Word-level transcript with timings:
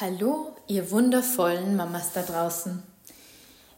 Hallo, 0.00 0.54
ihr 0.68 0.92
wundervollen 0.92 1.74
Mamas 1.74 2.12
da 2.12 2.22
draußen. 2.22 2.84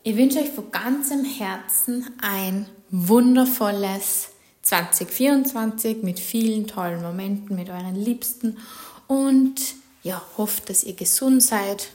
Ich 0.02 0.18
wünsche 0.18 0.40
euch 0.40 0.50
von 0.50 0.70
ganzem 0.70 1.24
Herzen 1.24 2.10
ein 2.20 2.66
wundervolles 2.90 4.28
2024 4.60 6.02
mit 6.02 6.20
vielen 6.20 6.66
tollen 6.66 7.00
Momenten 7.00 7.56
mit 7.56 7.70
euren 7.70 7.94
Liebsten 7.94 8.58
und 9.06 9.62
ja, 10.02 10.20
hofft, 10.36 10.68
dass 10.68 10.84
ihr 10.84 10.92
gesund 10.92 11.42
seid 11.42 11.88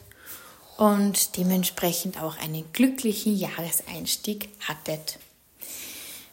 und 0.78 1.38
dementsprechend 1.38 2.20
auch 2.20 2.39
einen 2.39 2.66
glücklichen 2.73 3.38
Jahreseinstieg 3.38 4.50
hattet. 4.68 5.20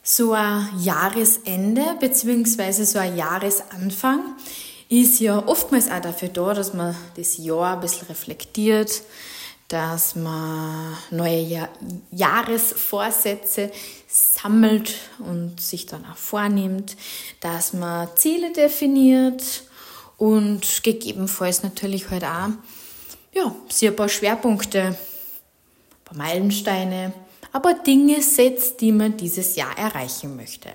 So 0.03 0.33
ein 0.33 0.67
Jahresende 0.81 1.85
bzw. 2.01 2.85
so 2.85 2.99
ein 2.99 3.19
Jahresanfang 3.19 4.35
ist 5.01 5.21
ja 5.21 5.43
oftmals 5.47 5.91
auch 5.91 6.01
dafür 6.01 6.29
da, 6.29 6.53
dass 6.53 6.75
man 6.75 6.95
das 7.17 7.39
Jahr 7.39 7.75
ein 7.75 7.81
bisschen 7.81 8.09
reflektiert, 8.09 9.03
dass 9.69 10.15
man 10.17 10.95
neue 11.11 11.41
Jahr 11.41 11.69
Jahresvorsätze 12.11 13.73
sammelt 14.07 14.95
und 15.19 15.59
sich 15.61 15.87
dann 15.87 16.05
auch 16.05 16.17
vornimmt, 16.17 16.97
dass 17.41 17.73
man 17.73 18.09
Ziele 18.17 18.53
definiert 18.53 19.63
und 20.19 20.83
gegebenenfalls 20.83 21.63
natürlich 21.63 22.11
halt 22.11 22.25
auch 22.25 22.51
ja, 23.33 23.55
sie 23.71 23.89
ein 23.89 23.97
paar 23.97 24.11
Schwerpunkte, 24.11 24.89
ein 24.89 24.97
paar 26.05 26.19
Meilensteine, 26.19 27.15
aber 27.51 27.73
Dinge 27.73 28.21
setzt, 28.21 28.83
die 28.83 28.93
man 28.93 29.17
dieses 29.17 29.57
Jahr 29.57 29.77
erreichen 29.79 30.37
möchte. 30.37 30.71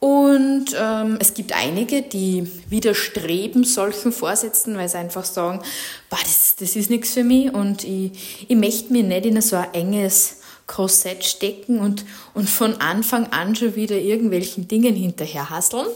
Und 0.00 0.74
ähm, 0.78 1.18
es 1.20 1.34
gibt 1.34 1.52
einige, 1.52 2.00
die 2.00 2.50
widerstreben 2.70 3.64
solchen 3.64 4.12
Vorsätzen, 4.12 4.76
weil 4.78 4.88
sie 4.88 4.96
einfach 4.96 5.26
sagen, 5.26 5.60
boah, 6.08 6.18
das, 6.22 6.56
das 6.58 6.74
ist 6.74 6.88
nichts 6.88 7.12
für 7.12 7.22
mich 7.22 7.52
und 7.52 7.84
ich, 7.84 8.46
ich 8.48 8.56
möchte 8.56 8.94
mich 8.94 9.04
nicht 9.04 9.26
in 9.26 9.40
so 9.42 9.56
ein 9.56 9.74
enges 9.74 10.38
Korsett 10.66 11.24
stecken 11.24 11.80
und, 11.80 12.06
und 12.32 12.48
von 12.48 12.80
Anfang 12.80 13.26
an 13.26 13.54
schon 13.54 13.74
wieder 13.74 13.96
irgendwelchen 13.96 14.68
Dingen 14.68 14.94
hinterherhasseln. 14.94 15.86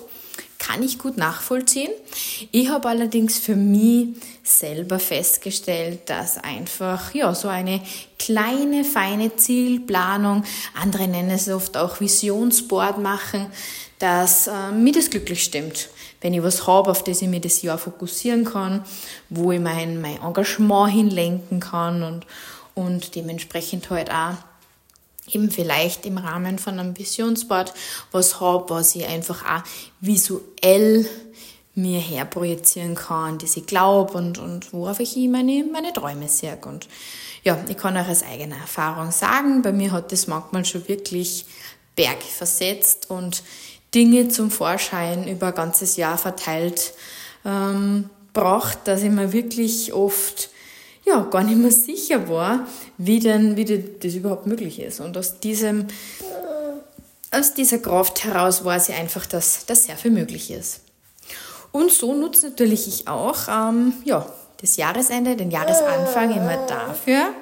Kann 0.59 0.83
ich 0.83 0.99
gut 0.99 1.17
nachvollziehen. 1.17 1.91
Ich 2.51 2.69
habe 2.69 2.89
allerdings 2.89 3.39
für 3.39 3.57
mich 3.57 4.09
selber 4.43 4.99
festgestellt, 4.99 6.01
dass 6.07 6.39
einfach 6.39 7.15
ja 7.15 7.35
so 7.35 7.49
eine 7.49 7.81
kleine, 8.19 8.85
feine 8.85 9.37
Zielplanung, 9.37 10.45
andere 10.81 11.07
nennen 11.07 11.31
es 11.31 11.49
oft 11.49 11.77
auch 11.77 12.01
Visionsboard 12.01 12.99
machen, 12.99 13.47
dass 14.05 14.49
äh, 14.49 14.71
mir 14.71 14.93
das 14.93 15.09
glücklich 15.09 15.43
stimmt. 15.43 15.89
Wenn 16.21 16.35
ich 16.35 16.43
was 16.43 16.67
habe, 16.67 16.91
auf 16.91 17.03
das 17.03 17.23
ich 17.23 17.29
mir 17.29 17.41
das 17.41 17.63
Jahr 17.63 17.79
fokussieren 17.79 18.45
kann, 18.45 18.85
wo 19.31 19.51
ich 19.51 19.61
mein, 19.61 19.99
mein 20.03 20.21
Engagement 20.21 20.93
hinlenken 20.93 21.59
kann 21.59 22.03
und, 22.03 22.27
und 22.75 23.15
dementsprechend 23.15 23.89
halt 23.89 24.11
auch 24.11 24.35
eben 25.31 25.51
vielleicht 25.51 26.05
im 26.05 26.19
Rahmen 26.19 26.59
von 26.59 26.79
einem 26.79 26.99
Visionsboard 26.99 27.73
was 28.13 28.41
habe, 28.41 28.69
was 28.69 28.95
ich 28.95 29.07
einfach 29.07 29.43
auch 29.43 29.63
visuell 30.03 31.09
mir 31.75 31.99
herprojizieren 31.99 32.97
kann, 32.97 33.39
das 33.39 33.57
ich 33.57 33.65
glaube 33.65 34.19
und, 34.19 34.37
und 34.37 34.71
worauf 34.75 35.01
ich 35.01 35.17
meine, 35.17 35.65
meine 35.73 35.95
Träume 35.95 36.29
sehe. 36.29 36.59
Und 36.63 36.89
ja, 37.43 37.59
ich 37.71 37.79
kann 37.79 37.97
auch 37.97 38.09
aus 38.09 38.23
eigener 38.23 38.57
Erfahrung 38.57 39.13
sagen, 39.13 39.63
bei 39.63 39.73
mir 39.73 39.93
hat 39.93 40.13
das 40.13 40.27
manchmal 40.27 40.67
schon 40.67 40.87
wirklich 40.89 41.47
Berg 41.97 42.23
versetzt 42.23 43.09
und 43.09 43.43
Dinge 43.95 44.29
zum 44.29 44.51
Vorschein 44.51 45.29
über 45.29 45.49
ein 45.49 45.55
ganzes 45.55 45.97
Jahr 45.97 46.19
verteilt 46.19 46.95
ähm, 47.45 48.11
braucht, 48.33 48.87
dass 48.89 49.03
ich 49.03 49.11
mir 49.11 49.33
wirklich 49.33 49.93
oft 49.93 50.51
ja, 51.05 51.21
gar 51.23 51.43
nicht 51.43 51.59
mehr 51.59 51.71
sicher 51.71 52.29
war, 52.29 52.67
wie 52.97 53.21
denn, 53.21 53.57
wie 53.57 53.65
denn 53.65 53.97
das 54.01 54.15
überhaupt 54.15 54.47
möglich 54.47 54.81
ist. 54.81 55.01
Und 55.01 55.17
aus 55.17 55.39
diesem, 55.39 55.87
aus 57.31 57.55
dieser 57.55 57.79
Kraft 57.79 58.25
heraus 58.25 58.65
weiß 58.65 58.89
ich 58.89 58.95
einfach, 58.95 59.27
dass, 59.27 59.67
dass 59.67 59.85
sehr 59.85 59.97
viel 59.97 60.11
möglich 60.11 60.51
ist. 60.51 60.81
Und 61.73 61.91
so 61.91 62.15
nutze 62.15 62.49
natürlich 62.49 62.89
ich 62.89 63.09
auch, 63.09 63.49
ähm, 63.49 63.95
ja, 64.05 64.27
das 64.61 64.77
Jahresende, 64.77 65.37
den 65.37 65.51
Jahresanfang 65.51 66.31
immer 66.35 66.67
dafür, 66.67 67.35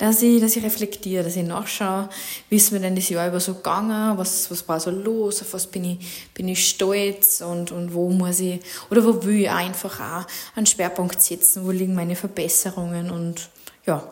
dass 0.00 0.22
ich, 0.22 0.40
dass 0.40 0.56
ich 0.56 0.64
reflektiere, 0.64 1.22
dass 1.22 1.36
ich 1.36 1.44
nachschaue, 1.44 2.08
wie 2.48 2.56
ist 2.56 2.72
mir 2.72 2.80
denn 2.80 2.96
das 2.96 3.10
Jahr 3.10 3.28
über 3.28 3.38
so 3.38 3.52
gegangen, 3.52 4.16
was, 4.16 4.50
was 4.50 4.66
war 4.66 4.80
so 4.80 4.90
los, 4.90 5.42
auf 5.42 5.52
was 5.52 5.66
bin 5.66 5.84
ich, 5.84 6.30
bin 6.32 6.48
ich 6.48 6.70
stolz 6.70 7.42
und, 7.42 7.70
und 7.70 7.92
wo 7.92 8.08
muss 8.08 8.40
ich, 8.40 8.60
oder 8.90 9.04
wo 9.04 9.22
will 9.24 9.42
ich 9.42 9.50
einfach 9.50 10.00
auch 10.00 10.56
einen 10.56 10.64
Schwerpunkt 10.64 11.20
setzen, 11.20 11.66
wo 11.66 11.70
liegen 11.70 11.94
meine 11.94 12.16
Verbesserungen 12.16 13.10
und 13.10 13.50
ja, 13.84 14.02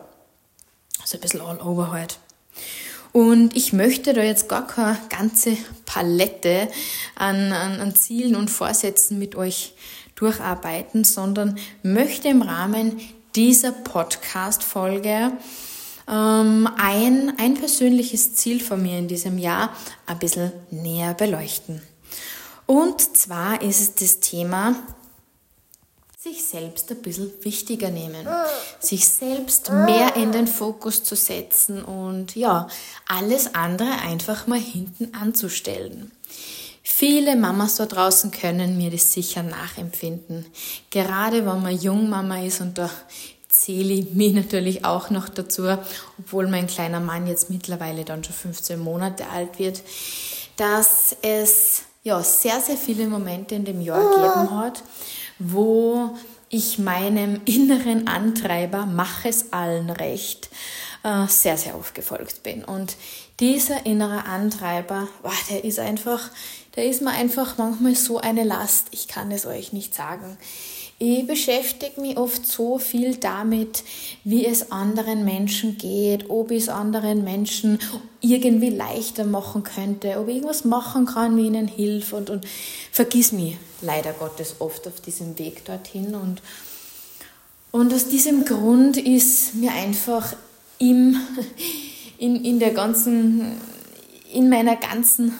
so 1.03 1.17
ein 1.17 1.21
bisschen 1.21 1.41
all 1.41 1.59
over 1.59 1.91
halt. 1.91 2.19
Und 3.11 3.55
ich 3.55 3.73
möchte 3.73 4.13
da 4.13 4.21
jetzt 4.21 4.47
gar 4.47 4.67
keine 4.67 4.99
ganze 5.09 5.57
Palette 5.87 6.67
an, 7.15 7.51
an, 7.51 7.81
an 7.81 7.95
Zielen 7.95 8.35
und 8.35 8.51
Vorsätzen 8.51 9.17
mit 9.17 9.35
euch 9.35 9.73
durcharbeiten, 10.13 11.03
sondern 11.03 11.57
möchte 11.81 12.27
im 12.27 12.43
Rahmen 12.43 12.99
dieser 13.33 13.71
Podcast-Folge 13.71 15.31
ein, 16.09 17.33
ein 17.37 17.53
persönliches 17.55 18.35
Ziel 18.35 18.59
von 18.59 18.81
mir 18.81 18.97
in 18.97 19.07
diesem 19.07 19.37
Jahr 19.37 19.73
ein 20.05 20.19
bisschen 20.19 20.51
näher 20.71 21.13
beleuchten. 21.13 21.81
Und 22.65 23.17
zwar 23.17 23.61
ist 23.61 23.79
es 23.79 23.95
das 23.95 24.19
Thema, 24.19 24.75
sich 26.21 26.43
selbst 26.43 26.91
ein 26.91 27.01
bisschen 27.01 27.31
wichtiger 27.41 27.89
nehmen, 27.91 28.27
sich 28.79 29.07
selbst 29.07 29.71
mehr 29.71 30.15
in 30.15 30.31
den 30.31 30.47
Fokus 30.47 31.03
zu 31.03 31.15
setzen 31.15 31.83
und 31.83 32.35
ja, 32.35 32.67
alles 33.07 33.55
andere 33.55 33.89
einfach 34.03 34.45
mal 34.45 34.59
hinten 34.59 35.13
anzustellen. 35.13 36.11
Viele 36.83 37.35
Mamas 37.35 37.75
da 37.75 37.85
draußen 37.85 38.31
können 38.31 38.77
mir 38.77 38.91
das 38.91 39.13
sicher 39.13 39.43
nachempfinden. 39.43 40.45
Gerade 40.89 41.45
wenn 41.45 41.61
man 41.61 41.79
Jungmama 41.79 42.43
ist 42.43 42.61
und 42.61 42.77
da 42.77 42.89
zähle 43.59 43.93
ich 43.93 44.11
mich 44.11 44.33
natürlich 44.33 44.85
auch 44.85 45.09
noch 45.09 45.27
dazu, 45.27 45.63
obwohl 46.17 46.47
mein 46.47 46.67
kleiner 46.67 46.99
Mann 46.99 47.27
jetzt 47.27 47.49
mittlerweile 47.49 48.05
dann 48.05 48.23
schon 48.23 48.33
15 48.33 48.79
Monate 48.79 49.27
alt 49.27 49.59
wird, 49.59 49.81
dass 50.55 51.15
es 51.21 51.83
ja 52.03 52.23
sehr, 52.23 52.61
sehr 52.61 52.77
viele 52.77 53.07
Momente 53.07 53.55
in 53.55 53.65
dem 53.65 53.81
Jahr 53.81 54.01
gegeben 54.01 54.57
hat, 54.57 54.83
wo 55.39 56.15
ich 56.49 56.79
meinem 56.79 57.41
inneren 57.45 58.07
Antreiber, 58.07 58.85
mach 58.85 59.25
es 59.25 59.51
allen 59.51 59.89
recht, 59.89 60.49
äh, 61.03 61.27
sehr, 61.27 61.57
sehr 61.57 61.75
aufgefolgt 61.75 62.43
bin. 62.43 62.63
Und 62.63 62.95
dieser 63.39 63.85
innere 63.85 64.25
Antreiber, 64.25 65.07
wow, 65.21 65.33
der 65.49 65.63
ist 65.63 65.79
einfach, 65.79 66.29
der 66.75 66.85
ist 66.85 67.01
mir 67.01 67.11
einfach 67.11 67.57
manchmal 67.57 67.95
so 67.95 68.19
eine 68.19 68.43
Last, 68.43 68.87
ich 68.91 69.07
kann 69.07 69.31
es 69.31 69.45
euch 69.45 69.73
nicht 69.73 69.93
sagen. 69.93 70.37
Ich 71.01 71.25
beschäftige 71.25 72.01
mich 72.01 72.17
oft 72.17 72.45
so 72.45 72.77
viel 72.77 73.15
damit, 73.15 73.85
wie 74.25 74.45
es 74.45 74.69
anderen 74.69 75.23
Menschen 75.23 75.77
geht, 75.77 76.29
ob 76.29 76.51
ich 76.51 76.63
es 76.63 76.69
anderen 76.69 77.23
Menschen 77.23 77.79
irgendwie 78.19 78.69
leichter 78.69 79.23
machen 79.23 79.63
könnte, 79.63 80.19
ob 80.19 80.27
ich 80.27 80.35
irgendwas 80.35 80.65
machen 80.65 81.05
kann, 81.05 81.37
wie 81.37 81.47
ihnen 81.47 81.69
hilft 81.69 82.11
und, 82.11 82.29
und 82.29 82.45
vergiss 82.91 83.31
mich 83.31 83.55
leider 83.81 84.11
Gottes 84.11 84.57
oft 84.59 84.85
auf 84.87 84.99
diesem 84.99 85.39
Weg 85.39 85.63
dorthin. 85.63 86.15
Und, 86.15 86.41
und 87.71 87.93
aus 87.93 88.09
diesem 88.09 88.43
Grund 88.43 88.97
ist 88.97 89.55
mir 89.55 89.71
einfach 89.71 90.35
im, 90.79 91.15
in, 92.17 92.43
in 92.43 92.59
der 92.59 92.71
ganzen, 92.71 93.53
in 94.33 94.49
meiner 94.49 94.75
ganzen 94.75 95.33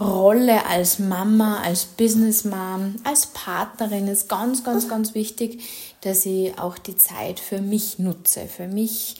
Rolle 0.00 0.64
als 0.66 1.00
Mama, 1.00 1.60
als 1.60 1.84
Businessmom, 1.84 2.96
als 3.02 3.26
Partnerin 3.26 4.06
ist 4.06 4.28
ganz, 4.28 4.62
ganz, 4.62 4.88
ganz 4.88 5.14
wichtig, 5.14 5.62
dass 6.02 6.24
ich 6.24 6.56
auch 6.58 6.78
die 6.78 6.96
Zeit 6.96 7.40
für 7.40 7.60
mich 7.60 7.98
nutze, 7.98 8.46
für 8.46 8.68
mich 8.68 9.16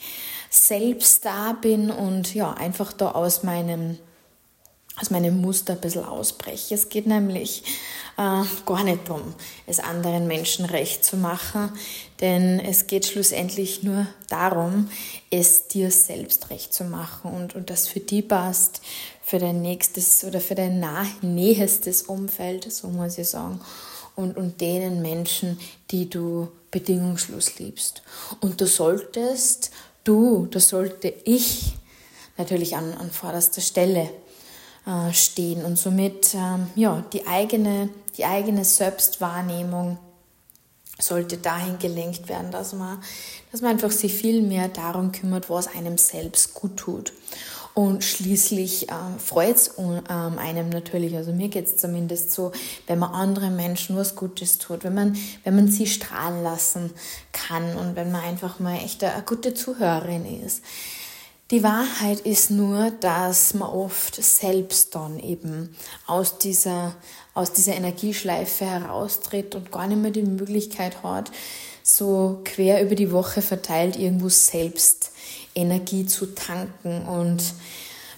selbst 0.49 1.25
da 1.25 1.53
bin 1.53 1.91
und 1.91 2.33
ja, 2.33 2.53
einfach 2.53 2.93
da 2.93 3.11
aus 3.11 3.43
meinem 3.43 3.97
aus 4.99 5.09
meinem 5.09 5.39
Muster 5.41 5.73
ein 5.73 5.81
bisschen 5.81 6.05
ausbreche. 6.05 6.75
Es 6.75 6.89
geht 6.89 7.07
nämlich 7.07 7.63
äh, 8.17 8.43
gar 8.65 8.83
nicht 8.83 9.07
darum, 9.07 9.33
es 9.65 9.79
anderen 9.79 10.27
Menschen 10.27 10.65
recht 10.65 11.03
zu 11.03 11.17
machen, 11.17 11.71
denn 12.19 12.59
es 12.59 12.87
geht 12.87 13.05
schlussendlich 13.05 13.83
nur 13.83 14.07
darum, 14.29 14.89
es 15.29 15.67
dir 15.67 15.91
selbst 15.91 16.49
recht 16.49 16.73
zu 16.73 16.83
machen 16.83 17.31
und, 17.31 17.55
und 17.55 17.69
das 17.69 17.87
für 17.87 18.01
die 18.01 18.21
passt, 18.21 18.81
für 19.23 19.39
dein 19.39 19.61
nächstes 19.61 20.23
oder 20.23 20.41
für 20.41 20.55
dein 20.55 20.79
nah 20.79 21.05
nähestes 21.21 22.03
Umfeld, 22.03 22.71
so 22.71 22.87
muss 22.87 23.17
ich 23.17 23.29
sagen, 23.29 23.61
und, 24.15 24.35
und 24.35 24.59
denen 24.59 25.01
Menschen, 25.01 25.59
die 25.91 26.09
du 26.09 26.49
bedingungslos 26.71 27.57
liebst. 27.57 28.01
Und 28.41 28.59
du 28.59 28.67
solltest, 28.67 29.71
du, 30.03 30.47
das 30.47 30.67
sollte 30.69 31.13
ich 31.23 31.73
natürlich 32.37 32.75
an, 32.75 32.93
an 32.93 33.11
vorderster 33.11 33.61
Stelle 33.61 34.09
äh, 34.85 35.13
stehen 35.13 35.65
und 35.65 35.77
somit 35.77 36.33
ähm, 36.33 36.67
ja, 36.75 37.03
die, 37.13 37.27
eigene, 37.27 37.89
die 38.17 38.25
eigene 38.25 38.63
Selbstwahrnehmung 38.63 39.97
sollte 40.99 41.37
dahin 41.37 41.79
gelenkt 41.79 42.27
werden, 42.27 42.51
dass 42.51 42.73
man, 42.73 43.01
dass 43.51 43.61
man 43.61 43.71
einfach 43.71 43.91
sich 43.91 44.13
viel 44.13 44.41
mehr 44.41 44.67
darum 44.67 45.11
kümmert, 45.11 45.49
was 45.49 45.67
einem 45.67 45.97
selbst 45.97 46.53
gut 46.53 46.77
tut. 46.77 47.13
Und 47.73 48.03
schließlich 48.03 48.89
ähm, 48.89 49.19
freut 49.19 49.55
es 49.55 49.71
ähm, 49.77 50.37
einem 50.37 50.69
natürlich, 50.69 51.15
also 51.15 51.31
mir 51.31 51.47
geht 51.47 51.65
es 51.65 51.77
zumindest 51.77 52.31
so, 52.31 52.51
wenn 52.87 52.99
man 52.99 53.13
anderen 53.13 53.55
Menschen 53.55 53.95
was 53.95 54.15
Gutes 54.15 54.57
tut, 54.57 54.83
wenn 54.83 54.93
man, 54.93 55.15
wenn 55.45 55.55
man 55.55 55.69
sie 55.69 55.87
strahlen 55.87 56.43
lassen 56.43 56.91
kann 57.31 57.77
und 57.77 57.95
wenn 57.95 58.11
man 58.11 58.21
einfach 58.21 58.59
mal 58.59 58.75
echt 58.75 59.03
eine, 59.03 59.13
eine 59.13 59.23
gute 59.23 59.53
Zuhörerin 59.53 60.25
ist. 60.45 60.61
Die 61.51 61.63
Wahrheit 61.63 62.19
ist 62.19 62.51
nur, 62.51 62.91
dass 62.91 63.55
man 63.55 63.69
oft 63.69 64.23
selbst 64.23 64.93
dann 64.93 65.17
eben 65.17 65.75
aus 66.05 66.37
dieser, 66.37 66.95
aus 67.33 67.53
dieser 67.53 67.73
Energieschleife 67.73 68.65
heraustritt 68.65 69.55
und 69.55 69.71
gar 69.71 69.87
nicht 69.87 69.99
mehr 69.99 70.11
die 70.11 70.21
Möglichkeit 70.21 71.01
hat, 71.01 71.31
so 71.81 72.41
quer 72.43 72.83
über 72.83 72.93
die 72.93 73.11
Woche 73.11 73.41
verteilt 73.41 73.97
irgendwo 73.97 74.29
selbst 74.29 75.11
Energie 75.55 76.05
zu 76.05 76.27
tanken. 76.27 77.07
Und 77.07 77.41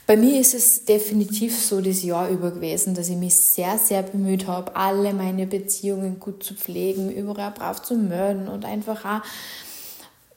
bei 0.08 0.18
mir 0.18 0.42
ist 0.42 0.54
es 0.54 0.84
definitiv 0.84 1.58
so 1.58 1.80
das 1.80 2.04
Jahr 2.04 2.28
über 2.28 2.52
gewesen, 2.52 2.96
dass 2.96 3.08
ich 3.08 3.16
mich 3.16 3.36
sehr, 3.36 3.78
sehr 3.78 4.04
bemüht 4.04 4.48
habe, 4.48 4.76
alle 4.76 5.14
meine 5.14 5.48
Beziehungen 5.48 6.20
gut 6.20 6.44
zu 6.44 6.54
pflegen, 6.54 7.10
überall 7.10 7.52
brav 7.52 7.82
zu 7.82 7.96
melden 7.96 8.50
und 8.50 8.66
einfach 8.66 9.06
auch 9.06 9.22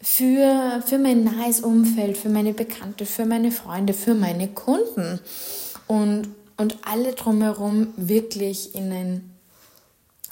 für, 0.04 0.82
für 0.84 0.98
mein 0.98 1.24
nahes 1.24 1.60
Umfeld, 1.60 2.18
für 2.18 2.28
meine 2.28 2.52
Bekannte, 2.52 3.06
für 3.06 3.24
meine 3.24 3.50
Freunde, 3.50 3.94
für 3.94 4.14
meine 4.14 4.48
Kunden 4.48 5.18
und, 5.86 6.28
und 6.58 6.76
alle 6.84 7.14
drumherum 7.14 7.94
wirklich 7.96 8.74
in, 8.74 8.92
ein, 8.92 9.34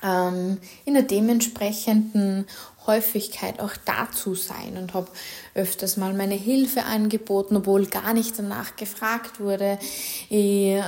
ähm, 0.03 0.59
in 0.85 0.95
einer 0.95 1.07
dementsprechenden 1.07 2.47
Häufigkeit 2.87 3.61
auch 3.61 3.73
dazu 3.87 4.35
sein 4.35 4.77
und 4.77 4.93
habe 4.93 5.09
öfters 5.55 5.97
mal 5.97 6.13
meine 6.13 6.35
Hilfe 6.35 6.85
angeboten, 6.85 7.57
obwohl 7.57 7.87
gar 7.87 8.13
nicht 8.13 8.39
danach 8.39 8.77
gefragt 8.77 9.41
wurde. 9.41 9.79
Ich 10.29 10.75
ähm, 10.75 10.83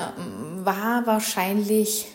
war 0.63 1.07
wahrscheinlich 1.07 2.07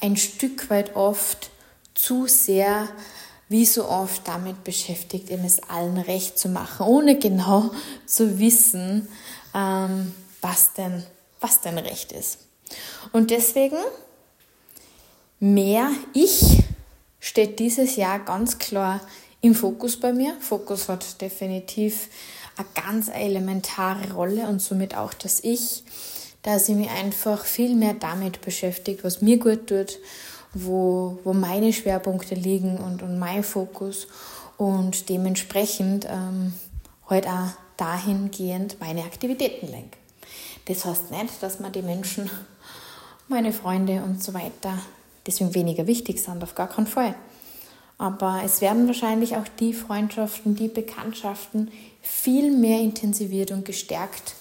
ein 0.00 0.16
Stück 0.16 0.70
weit 0.70 0.96
oft 0.96 1.50
zu 1.94 2.26
sehr 2.26 2.88
wie 3.50 3.66
so 3.66 3.88
oft 3.88 4.26
damit 4.28 4.62
beschäftigt, 4.62 5.28
eben 5.28 5.44
es 5.44 5.60
allen 5.64 5.98
recht 5.98 6.38
zu 6.38 6.48
machen, 6.48 6.86
ohne 6.86 7.18
genau 7.18 7.72
zu 8.06 8.38
wissen, 8.38 9.08
ähm, 9.54 10.14
was, 10.40 10.72
denn, 10.72 11.04
was 11.40 11.60
denn 11.60 11.76
recht 11.76 12.12
ist. 12.12 12.38
Und 13.12 13.30
deswegen 13.30 13.76
mehr 15.40 15.90
ich 16.14 16.62
steht 17.18 17.58
dieses 17.58 17.96
Jahr 17.96 18.20
ganz 18.20 18.58
klar 18.58 19.00
im 19.40 19.56
Fokus 19.56 19.98
bei 19.98 20.12
mir. 20.12 20.36
Fokus 20.40 20.88
hat 20.88 21.20
definitiv 21.20 22.08
eine 22.56 22.68
ganz 22.74 23.08
elementare 23.08 24.12
Rolle 24.12 24.46
und 24.46 24.62
somit 24.62 24.96
auch 24.96 25.12
das 25.12 25.42
Ich, 25.42 25.82
dass 26.42 26.68
ich 26.68 26.76
mich 26.76 26.90
einfach 26.90 27.44
viel 27.44 27.74
mehr 27.74 27.94
damit 27.94 28.42
beschäftigt, 28.42 29.02
was 29.02 29.22
mir 29.22 29.38
gut 29.38 29.66
tut 29.66 29.98
wo, 30.54 31.18
wo 31.24 31.32
meine 31.32 31.72
Schwerpunkte 31.72 32.34
liegen 32.34 32.78
und, 32.78 33.02
und 33.02 33.18
mein 33.18 33.42
Fokus 33.42 34.08
und 34.56 35.08
dementsprechend 35.08 36.06
ähm, 36.08 36.54
halt 37.08 37.26
auch 37.26 37.50
dahingehend 37.76 38.80
meine 38.80 39.04
Aktivitäten 39.04 39.68
lenke. 39.68 39.96
Das 40.66 40.84
heißt 40.84 41.10
nicht, 41.10 41.42
dass 41.42 41.60
man 41.60 41.72
die 41.72 41.82
Menschen, 41.82 42.30
meine 43.28 43.52
Freunde 43.52 44.02
und 44.02 44.22
so 44.22 44.34
weiter, 44.34 44.78
deswegen 45.26 45.54
weniger 45.54 45.86
wichtig 45.86 46.22
sind, 46.22 46.42
auf 46.42 46.54
gar 46.54 46.68
keinen 46.68 46.86
Fall. 46.86 47.14
Aber 47.96 48.40
es 48.44 48.60
werden 48.60 48.86
wahrscheinlich 48.86 49.36
auch 49.36 49.46
die 49.58 49.72
Freundschaften, 49.72 50.56
die 50.56 50.68
Bekanntschaften 50.68 51.70
viel 52.02 52.50
mehr 52.50 52.80
intensiviert 52.80 53.50
und 53.50 53.64
gestärkt 53.64 54.34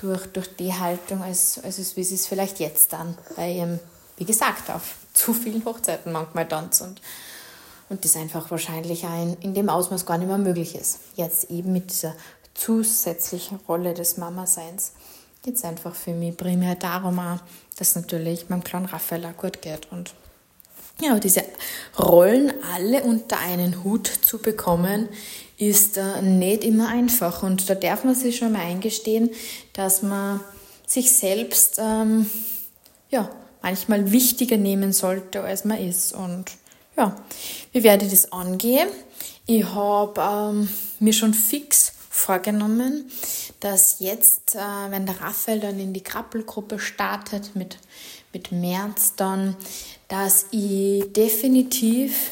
durch, 0.00 0.26
durch 0.26 0.56
die 0.56 0.72
Haltung, 0.72 1.22
als, 1.22 1.62
als 1.62 1.78
es, 1.78 1.96
wie 1.96 2.00
es 2.00 2.26
vielleicht 2.26 2.60
jetzt 2.60 2.92
dann 2.92 3.16
bei 3.36 3.52
ihrem, 3.52 3.78
wie 4.16 4.24
gesagt, 4.24 4.70
auf 4.70 4.96
zu 5.12 5.32
vielen 5.32 5.64
Hochzeiten 5.64 6.12
manchmal 6.12 6.48
tanzt 6.48 6.82
und, 6.82 7.00
und 7.88 8.04
das 8.04 8.16
einfach 8.16 8.50
wahrscheinlich 8.50 9.04
ein, 9.04 9.36
in 9.40 9.54
dem 9.54 9.68
Ausmaß 9.68 10.06
gar 10.06 10.18
nicht 10.18 10.28
mehr 10.28 10.38
möglich 10.38 10.74
ist. 10.74 11.00
Jetzt 11.16 11.50
eben 11.50 11.72
mit 11.72 11.90
dieser 11.90 12.14
zusätzlichen 12.54 13.58
Rolle 13.68 13.94
des 13.94 14.16
Mama-Seins 14.16 14.92
geht 15.42 15.54
es 15.54 15.64
einfach 15.64 15.94
für 15.94 16.12
mich 16.12 16.36
primär 16.36 16.74
darum, 16.74 17.18
auch, 17.18 17.38
dass 17.76 17.94
natürlich 17.94 18.48
meinem 18.48 18.64
kleinen 18.64 18.86
Raphael 18.86 19.24
auch 19.24 19.36
gut 19.36 19.62
geht 19.62 19.90
und 19.90 20.12
ja, 21.00 21.18
diese 21.18 21.44
Rollen 21.98 22.52
alle 22.74 23.02
unter 23.02 23.38
einen 23.38 23.84
Hut 23.84 24.06
zu 24.06 24.38
bekommen, 24.38 25.08
ist 25.56 25.96
äh, 25.96 26.20
nicht 26.20 26.62
immer 26.62 26.88
einfach. 26.88 27.42
Und 27.42 27.70
da 27.70 27.74
darf 27.74 28.04
man 28.04 28.14
sich 28.14 28.36
schon 28.36 28.52
mal 28.52 28.60
eingestehen, 28.60 29.30
dass 29.72 30.02
man 30.02 30.40
sich 30.86 31.12
selbst 31.12 31.78
ähm, 31.78 32.28
ja, 33.10 33.30
manchmal 33.62 34.12
wichtiger 34.12 34.56
nehmen 34.56 34.92
sollte, 34.92 35.42
als 35.42 35.64
man 35.64 35.78
ist. 35.78 36.12
Und 36.12 36.46
ja, 36.96 37.16
wie 37.72 37.82
werde 37.82 38.04
ich 38.04 38.10
das 38.10 38.32
angehen? 38.32 38.88
Ich 39.46 39.64
habe 39.64 40.20
ähm, 40.20 40.68
mir 40.98 41.12
schon 41.12 41.34
fix 41.34 41.92
vorgenommen, 42.08 43.10
dass 43.60 43.96
jetzt, 44.00 44.54
äh, 44.54 44.90
wenn 44.90 45.06
der 45.06 45.20
Raphael 45.20 45.60
dann 45.60 45.78
in 45.78 45.92
die 45.92 46.02
Krabbelgruppe 46.02 46.78
startet 46.78 47.56
mit, 47.56 47.78
mit 48.32 48.52
März 48.52 49.14
dann, 49.16 49.56
dass 50.08 50.46
ich 50.50 51.12
definitiv 51.12 52.30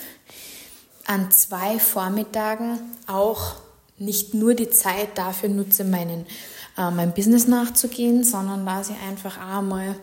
an 1.07 1.31
zwei 1.31 1.79
Vormittagen 1.79 2.79
auch 3.07 3.57
nicht 3.99 4.35
nur 4.35 4.55
die 4.55 4.71
Zeit 4.71 5.17
dafür 5.17 5.49
nutze, 5.49 5.85
meinen, 5.85 6.27
äh, 6.77 6.91
mein 6.91 7.15
Business 7.15 7.47
nachzugehen, 7.47 8.25
sondern 8.25 8.67
dass 8.67 8.91
ich 8.91 8.97
einfach 9.09 9.39
auch 9.39 9.63
mal 9.63 9.97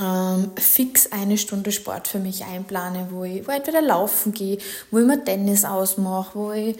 ähm, 0.00 0.52
fix 0.56 1.10
eine 1.12 1.38
Stunde 1.38 1.72
Sport 1.72 2.08
für 2.08 2.18
mich 2.18 2.44
einplane, 2.44 3.08
wo 3.10 3.24
ich, 3.24 3.46
wo 3.46 3.50
ich 3.50 3.58
entweder 3.58 3.82
laufen 3.82 4.32
gehe, 4.32 4.58
wo 4.90 4.98
ich 4.98 5.06
mir 5.06 5.24
Tennis 5.24 5.64
ausmache, 5.64 6.30
wo 6.34 6.52
ich, 6.52 6.76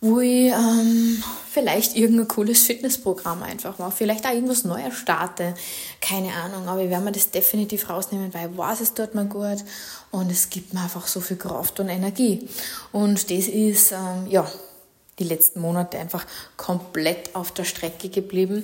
wo 0.00 0.20
ich 0.20 0.52
ähm, 0.52 1.22
vielleicht 1.50 1.96
irgendein 1.96 2.28
cooles 2.28 2.62
Fitnessprogramm 2.62 3.42
einfach 3.42 3.78
mache, 3.78 3.92
vielleicht 3.92 4.26
auch 4.26 4.32
irgendwas 4.32 4.64
Neues 4.64 4.94
starte, 4.94 5.54
keine 6.00 6.32
Ahnung, 6.34 6.68
aber 6.68 6.82
ich 6.82 6.90
werde 6.90 7.04
mir 7.04 7.12
das 7.12 7.30
definitiv 7.30 7.88
rausnehmen, 7.90 8.32
weil 8.32 8.50
ich 8.50 8.56
weiß, 8.56 8.80
es 8.82 8.94
tut 8.94 9.14
mir 9.14 9.24
gut 9.24 9.64
und 10.10 10.30
es 10.30 10.50
gibt 10.50 10.74
mir 10.74 10.82
einfach 10.82 11.06
so 11.06 11.20
viel 11.20 11.38
Kraft 11.38 11.80
und 11.80 11.88
Energie. 11.88 12.48
Und 12.92 13.30
das 13.30 13.48
ist, 13.48 13.92
ähm, 13.92 14.26
ja, 14.28 14.46
die 15.18 15.24
letzten 15.24 15.60
Monate 15.60 15.98
einfach 15.98 16.24
komplett 16.56 17.34
auf 17.34 17.50
der 17.50 17.64
Strecke 17.64 18.08
geblieben, 18.08 18.62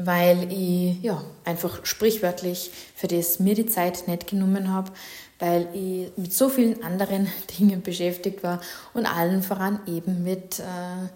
weil 0.00 0.50
ich 0.52 1.02
ja, 1.02 1.22
einfach 1.44 1.84
sprichwörtlich 1.84 2.70
für 2.94 3.08
das 3.08 3.40
mir 3.40 3.54
die 3.54 3.66
Zeit 3.66 4.06
nicht 4.06 4.28
genommen 4.28 4.72
habe, 4.72 4.92
weil 5.40 5.68
ich 5.74 6.16
mit 6.16 6.32
so 6.32 6.48
vielen 6.48 6.82
anderen 6.84 7.26
Dingen 7.58 7.82
beschäftigt 7.82 8.42
war 8.42 8.60
und 8.94 9.06
allen 9.06 9.42
voran 9.42 9.80
eben 9.86 10.22
mit, 10.22 10.60
äh, 10.60 11.08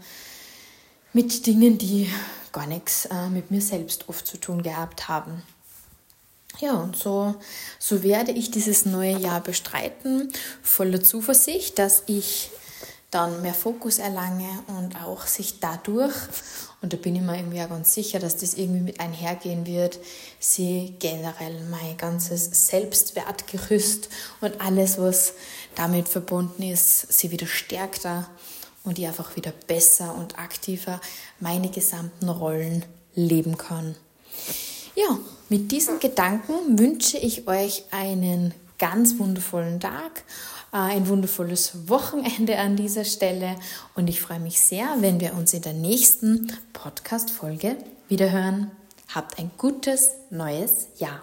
mit 1.12 1.46
Dingen, 1.46 1.78
die 1.78 2.10
gar 2.50 2.66
nichts 2.66 3.06
äh, 3.06 3.28
mit 3.28 3.52
mir 3.52 3.60
selbst 3.60 4.08
oft 4.08 4.26
zu 4.26 4.36
tun 4.36 4.62
gehabt 4.62 5.08
haben. 5.08 5.42
Ja, 6.58 6.74
und 6.74 6.96
so, 6.96 7.36
so 7.78 8.02
werde 8.02 8.32
ich 8.32 8.50
dieses 8.50 8.84
neue 8.84 9.16
Jahr 9.16 9.40
bestreiten, 9.40 10.30
voller 10.60 11.02
Zuversicht, 11.02 11.78
dass 11.78 12.02
ich 12.06 12.50
dann 13.10 13.42
mehr 13.42 13.54
Fokus 13.54 13.98
erlange 13.98 14.48
und 14.66 14.96
auch 15.04 15.26
sich 15.26 15.60
dadurch, 15.60 16.14
und 16.82 16.92
da 16.92 16.96
bin 16.96 17.14
ich 17.14 17.22
mir 17.22 17.36
irgendwie 17.36 17.62
auch 17.62 17.68
ganz 17.68 17.94
sicher, 17.94 18.18
dass 18.18 18.36
das 18.36 18.54
irgendwie 18.54 18.80
mit 18.80 19.00
einhergehen 19.00 19.66
wird, 19.66 20.00
sie 20.40 20.94
generell 20.98 21.60
mein 21.70 21.96
ganzes 21.96 22.68
Selbstwertgerüst 22.68 24.08
und 24.40 24.60
alles, 24.60 24.98
was 24.98 25.34
damit 25.76 26.08
verbunden 26.08 26.64
ist, 26.64 27.12
sie 27.12 27.30
wieder 27.30 27.46
stärkter 27.46 28.28
und 28.82 28.98
ich 28.98 29.06
einfach 29.06 29.36
wieder 29.36 29.52
besser 29.68 30.14
und 30.16 30.38
aktiver 30.38 31.00
meine 31.38 31.70
gesamten 31.70 32.28
Rollen 32.28 32.84
leben 33.14 33.56
kann. 33.56 33.94
Ja, 34.96 35.18
mit 35.48 35.70
diesen 35.70 36.00
Gedanken 36.00 36.78
wünsche 36.78 37.16
ich 37.16 37.46
euch 37.46 37.84
einen 37.92 38.52
ganz 38.78 39.18
wundervollen 39.18 39.78
Tag 39.78 40.24
ein 40.72 41.06
wundervolles 41.06 41.88
Wochenende 41.88 42.58
an 42.58 42.76
dieser 42.76 43.04
Stelle 43.04 43.56
und 43.94 44.08
ich 44.08 44.20
freue 44.20 44.40
mich 44.40 44.60
sehr, 44.60 44.86
wenn 45.00 45.20
wir 45.20 45.34
uns 45.34 45.52
in 45.52 45.62
der 45.62 45.74
nächsten 45.74 46.50
Podcast-Folge 46.72 47.76
wiederhören. 48.08 48.70
Habt 49.14 49.38
ein 49.38 49.50
gutes 49.58 50.12
neues 50.30 50.88
Jahr. 50.98 51.22